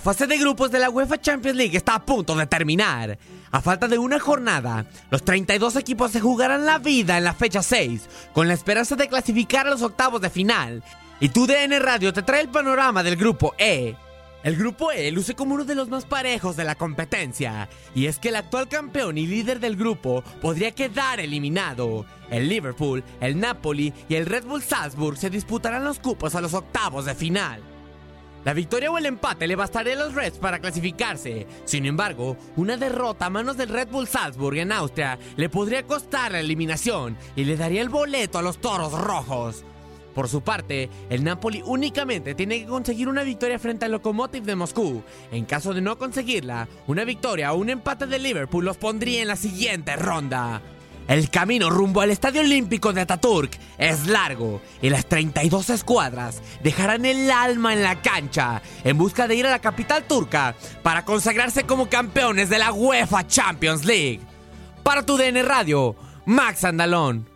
[0.00, 3.18] fase de grupos de la UEFA Champions League está a punto de terminar.
[3.52, 7.62] A falta de una jornada, los 32 equipos se jugarán la vida en la fecha
[7.62, 10.82] 6, con la esperanza de clasificar a los octavos de final.
[11.20, 13.94] Y tu DN Radio te trae el panorama del grupo E.
[14.42, 18.18] El grupo E luce como uno de los más parejos de la competencia, y es
[18.18, 22.06] que el actual campeón y líder del grupo podría quedar eliminado.
[22.30, 26.54] El Liverpool, el Napoli y el Red Bull Salzburg se disputarán los cupos a los
[26.54, 27.60] octavos de final.
[28.44, 31.46] La victoria o el empate le bastaría a los Reds para clasificarse.
[31.66, 36.32] Sin embargo, una derrota a manos del Red Bull Salzburg en Austria le podría costar
[36.32, 39.64] la eliminación y le daría el boleto a los Toros Rojos.
[40.14, 44.56] Por su parte, el Napoli únicamente tiene que conseguir una victoria frente al Lokomotiv de
[44.56, 45.02] Moscú.
[45.30, 49.28] En caso de no conseguirla, una victoria o un empate de Liverpool los pondría en
[49.28, 50.62] la siguiente ronda.
[51.08, 57.04] El camino rumbo al Estadio Olímpico de Ataturk es largo y las 32 escuadras dejarán
[57.04, 61.64] el alma en la cancha en busca de ir a la capital turca para consagrarse
[61.64, 64.20] como campeones de la UEFA Champions League.
[64.82, 67.29] Para tu DN Radio, Max Andalón.